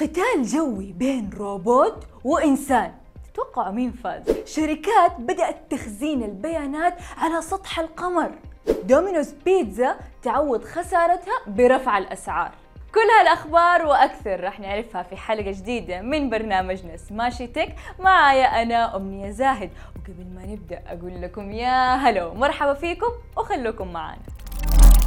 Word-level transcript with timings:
قتال 0.00 0.42
جوي 0.44 0.92
بين 0.92 1.30
روبوت 1.36 2.06
وإنسان. 2.24 2.92
تتوقعوا 3.32 3.72
مين 3.72 3.92
فاز؟ 3.92 4.22
شركات 4.46 5.12
بدأت 5.18 5.56
تخزين 5.70 6.22
البيانات 6.22 6.94
على 7.18 7.42
سطح 7.42 7.78
القمر. 7.78 8.30
دومينوز 8.84 9.32
بيتزا 9.44 9.96
تعوض 10.22 10.64
خسارتها 10.64 11.34
برفع 11.46 11.98
الأسعار. 11.98 12.50
كل 12.94 13.00
هالأخبار 13.20 13.86
وأكثر 13.86 14.44
رح 14.44 14.60
نعرفها 14.60 15.02
في 15.02 15.16
حلقة 15.16 15.50
جديدة 15.50 16.00
من 16.02 16.30
برنامجنا 16.30 16.96
Smashi 16.96 17.46
Tech 17.46 17.74
معايا 17.98 18.62
أنا 18.62 18.96
أمنية 18.96 19.30
زاهد. 19.30 19.70
وقبل 19.96 20.26
ما 20.34 20.46
نبدأ 20.46 20.82
أقول 20.86 21.22
لكم 21.22 21.52
يا 21.52 21.94
هلو 21.94 22.34
مرحبا 22.34 22.74
فيكم 22.74 23.10
وخلوكم 23.36 23.92
معانا. 23.92 24.22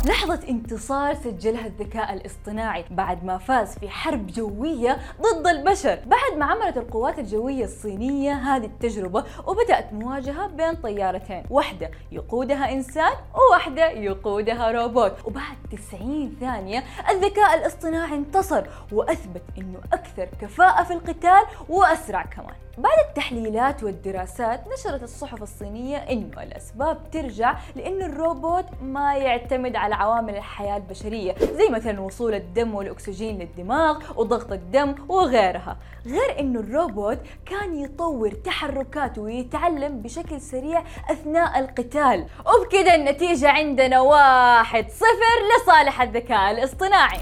لحظة 0.05 0.39
انتصار 0.49 1.13
سجلها 1.13 1.65
الذكاء 1.67 2.13
الاصطناعي 2.13 2.85
بعد 2.91 3.23
ما 3.23 3.37
فاز 3.37 3.79
في 3.79 3.89
حرب 3.89 4.27
جوية 4.27 4.97
ضد 5.21 5.47
البشر. 5.47 5.99
بعد 6.05 6.37
ما 6.37 6.45
عملت 6.45 6.77
القوات 6.77 7.19
الجوية 7.19 7.63
الصينية 7.63 8.33
هذه 8.33 8.65
التجربة 8.65 9.23
وبدأت 9.47 9.93
مواجهة 9.93 10.47
بين 10.47 10.75
طيارتين. 10.75 11.43
واحدة 11.49 11.91
يقودها 12.11 12.71
إنسان 12.71 13.11
وواحدة 13.35 13.89
يقودها 13.89 14.71
روبوت. 14.71 15.13
وبعد 15.25 15.57
90 15.71 16.35
ثانية 16.39 16.83
الذكاء 17.09 17.57
الاصطناعي 17.57 18.15
انتصر 18.15 18.63
وأثبت 18.91 19.43
أنه 19.57 19.79
أكثر 19.93 20.25
كفاءة 20.41 20.83
في 20.83 20.93
القتال 20.93 21.43
وأسرع 21.69 22.23
كمان. 22.23 22.55
بعد 22.77 22.97
التحليلات 23.09 23.83
والدراسات 23.83 24.63
نشرت 24.73 25.03
الصحف 25.03 25.43
الصينية 25.43 25.97
إنه 25.97 26.43
الأسباب 26.43 27.11
ترجع 27.11 27.55
لأن 27.75 28.01
الروبوت 28.01 28.65
ما 28.81 29.15
يعتمد 29.15 29.75
على 29.75 29.95
عوامل 29.95 30.35
الحياة 30.35 30.77
البشرية 30.77 31.35
زي 31.39 31.69
مثلا 31.69 32.01
وصول 32.01 32.33
الدم 32.33 32.75
والأكسجين 32.75 33.39
للدماغ 33.39 34.03
وضغط 34.15 34.51
الدم 34.51 34.95
وغيرها. 35.09 35.77
غير 36.05 36.39
إنه 36.39 36.59
الروبوت 36.59 37.17
كان 37.45 37.75
يطور 37.75 38.31
تحركاته 38.31 39.21
ويتعلم 39.21 40.01
بشكل 40.01 40.41
سريع 40.41 40.83
أثناء 41.11 41.59
القتال. 41.59 42.25
وبكذا 42.39 42.95
النتيجة 42.95 43.49
عندنا 43.49 44.01
واحد 44.01 44.89
صفر 44.89 45.63
لصالح 45.63 46.01
الذكاء 46.01 46.51
الاصطناعي. 46.51 47.19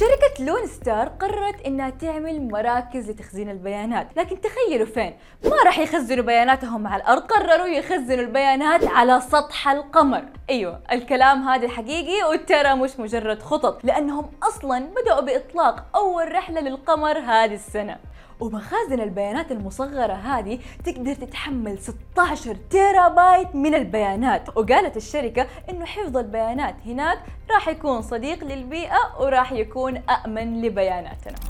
شركة 0.00 0.44
لون 0.44 0.66
ستار 0.66 1.08
قررت 1.08 1.66
إنها 1.66 1.90
تعمل 1.90 2.48
مراكز 2.50 3.10
لتخزين 3.10 3.50
البيانات، 3.50 4.08
لكن 4.16 4.40
تخيلوا 4.40 4.86
فين؟ 4.86 5.16
ما 5.44 5.62
راح 5.64 5.78
يخزنوا 5.78 6.24
بياناتهم 6.24 6.86
على 6.86 7.02
الأرض، 7.02 7.22
قرروا 7.22 7.66
يخزنوا 7.66 8.24
البيانات 8.24 8.84
على 8.84 9.20
سطح 9.20 9.68
القمر. 9.68 10.24
أيوه، 10.50 10.80
الكلام 10.92 11.48
هذا 11.48 11.68
حقيقي 11.68 12.30
وترى 12.30 12.74
مش 12.74 13.00
مجرد 13.00 13.42
خطط، 13.42 13.84
لأنهم 13.84 14.30
أصلا 14.42 14.78
بدأوا 15.02 15.20
بإطلاق 15.20 15.84
أول 15.94 16.32
رحلة 16.32 16.60
للقمر 16.60 17.18
هذه 17.18 17.54
السنة. 17.54 17.96
ومخازن 18.40 19.00
البيانات 19.00 19.52
المصغرة 19.52 20.12
هذه 20.12 20.58
تقدر 20.84 21.14
تتحمل 21.14 21.78
16 21.78 22.56
تيرا 22.70 23.08
بايت 23.08 23.54
من 23.54 23.74
البيانات. 23.74 24.48
وقالت 24.56 24.96
الشركة 24.96 25.46
إنه 25.70 25.84
حفظ 25.84 26.16
البيانات 26.16 26.74
هناك 26.86 27.18
راح 27.50 27.68
يكون 27.68 28.02
صديق 28.02 28.44
للبيئة 28.44 29.20
وراح 29.20 29.52
يكون 29.52 29.96
أأمن 29.96 30.62
لبياناتنا. 30.62 31.49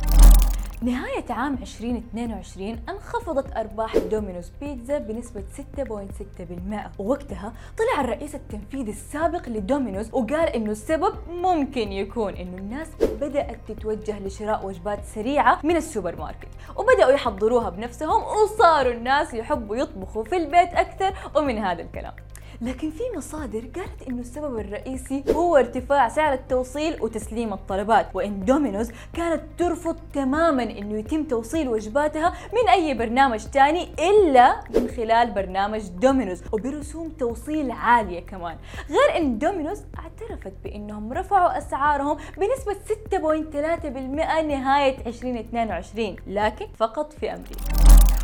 نهاية 0.83 1.25
عام 1.31 1.55
2022 1.55 2.79
انخفضت 2.89 3.57
أرباح 3.57 3.97
دومينوز 3.97 4.53
بيتزا 4.61 4.99
بنسبة 4.99 5.43
6.6% 5.79 5.83
ووقتها 6.99 7.53
طلع 7.79 8.01
الرئيس 8.01 8.35
التنفيذي 8.35 8.91
السابق 8.91 9.49
لدومينوز 9.49 10.09
وقال 10.13 10.49
إنه 10.49 10.71
السبب 10.71 11.15
ممكن 11.31 11.93
يكون 11.93 12.35
إنه 12.35 12.59
الناس 12.59 12.89
بدأت 13.21 13.59
تتوجه 13.69 14.19
لشراء 14.19 14.67
وجبات 14.67 15.05
سريعة 15.05 15.61
من 15.65 15.77
السوبر 15.77 16.17
ماركت 16.17 16.49
وبدأوا 16.77 17.13
يحضروها 17.13 17.71
بنفسهم 17.71 18.23
وصاروا 18.23 18.93
الناس 18.93 19.35
يحبوا 19.35 19.77
يطبخوا 19.77 20.25
في 20.25 20.37
البيت 20.37 20.75
أكثر 20.75 21.15
ومن 21.37 21.59
هذا 21.59 21.83
الكلام. 21.83 22.13
لكن 22.63 22.91
في 22.91 23.03
مصادر 23.17 23.61
قالت 23.61 24.09
إنه 24.09 24.21
السبب 24.21 24.59
الرئيسي 24.59 25.25
هو 25.31 25.57
ارتفاع 25.57 26.09
سعر 26.09 26.33
التوصيل 26.33 27.03
وتسليم 27.03 27.53
الطلبات 27.53 28.07
وإن 28.15 28.45
دومينوز 28.45 28.91
كانت 29.13 29.43
ترفض 29.59 29.97
تماما 30.13 30.63
إنه 30.63 30.99
يتم 30.99 31.25
توصيل 31.25 31.69
وجباتها 31.69 32.35
من 32.53 32.69
أي 32.69 32.95
برنامج 32.95 33.45
تاني 33.45 33.89
إلا 33.99 34.61
من 34.75 34.89
خلال 34.89 35.31
برنامج 35.31 35.89
دومينوز 35.89 36.43
وبرسوم 36.53 37.09
توصيل 37.09 37.71
عالية 37.71 38.21
كمان. 38.21 38.57
غير 38.89 39.17
إن 39.23 39.39
دومينوز 39.39 39.83
اعترفت 39.99 40.53
بإنهم 40.65 41.13
رفعوا 41.13 41.59
أسعارهم 41.59 42.17
بنسبة 42.37 42.77
6.3% 42.85 44.43
نهاية 44.43 45.07
2022 45.07 46.17
لكن 46.27 46.67
فقط 46.77 47.13
في 47.13 47.33
أمريكا. 47.33 47.70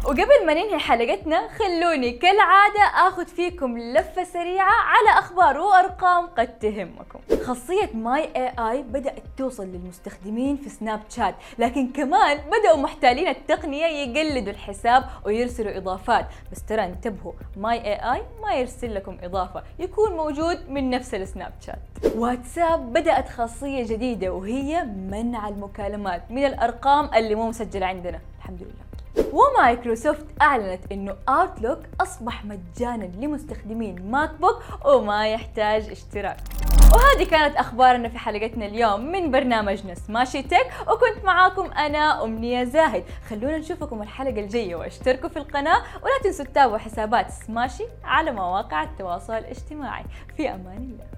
وقبل 0.06 0.47
ما 0.47 0.55
ننهي 0.55 0.78
حلقتنا 0.78 1.49
خلوني 1.49 2.12
كالعادة 2.12 3.09
آخذ 3.09 3.27
فيكم 3.27 3.78
لفة 3.78 4.25
سريعة 4.25 4.72
على 4.72 5.19
أخبار 5.19 5.59
وأرقام 5.59 6.27
قد 6.27 6.59
تهمكم. 6.59 7.19
خاصية 7.44 7.91
My 7.95 8.29
AI 8.37 8.83
بدأت 8.83 9.22
توصل 9.37 9.66
للمستخدمين 9.66 10.56
في 10.56 10.69
سناب 10.69 11.00
شات، 11.09 11.34
لكن 11.59 11.93
كمان 11.93 12.39
بدأوا 12.39 12.77
محتالين 12.77 13.28
التقنية 13.28 13.87
يقلدوا 13.87 14.53
الحساب 14.53 15.05
ويرسلوا 15.25 15.77
إضافات، 15.77 16.27
بس 16.53 16.66
ترى 16.66 16.84
انتبهوا 16.84 17.33
My 17.57 17.79
AI 17.79 18.23
ما 18.43 18.55
يرسل 18.55 18.95
لكم 18.95 19.19
إضافة، 19.22 19.62
يكون 19.78 20.12
موجود 20.12 20.71
من 20.71 20.91
نفس 20.91 21.15
السناب 21.15 21.53
شات. 21.66 22.15
واتساب 22.16 22.93
بدأت 22.93 23.28
خاصية 23.28 23.87
جديدة 23.87 24.33
وهي 24.33 24.84
منع 24.84 25.49
المكالمات 25.49 26.22
من 26.31 26.47
الأرقام 26.47 27.15
اللي 27.15 27.34
مو 27.34 27.49
مسجلة 27.49 27.87
عندنا، 27.87 28.21
الحمد 28.39 28.62
لله. 28.62 28.86
ومايكروسوفت 29.32 30.27
أعلنت 30.43 30.93
إنه 30.93 31.16
Outlook 31.29 31.79
أصبح 32.00 32.44
مجانا 32.44 33.04
لمستخدمين 33.04 34.10
MacBook 34.11 34.62
وما 34.84 35.28
يحتاج 35.28 35.91
اشتراك. 35.91 36.37
وهذه 36.94 37.28
كانت 37.31 37.56
أخبارنا 37.56 38.09
في 38.09 38.19
حلقتنا 38.19 38.66
اليوم 38.66 39.12
من 39.12 39.31
برنامجنا 39.31 39.94
Smashi 39.95 40.43
Tech 40.43 40.67
وكنت 40.81 41.25
معاكم 41.25 41.71
أنا 41.72 42.25
أمنية 42.25 42.65
زاهد. 42.65 43.04
خلونا 43.31 43.59
نشوفكم 43.59 44.03
الحلقة 44.03 44.41
الجاية 44.41 44.77
واشتركوا 44.77 45.28
في 45.28 45.37
القناة 45.37 45.83
ولا 46.03 46.19
تنسوا 46.25 46.44
تتابعوا 46.44 46.78
حسابات 46.78 47.31
سماشي 47.31 47.84
على 48.04 48.33
مواقع 48.33 48.83
التواصل 48.83 49.33
الاجتماعي. 49.33 50.04
في 50.37 50.48
أمان 50.48 50.77
الله. 50.77 51.16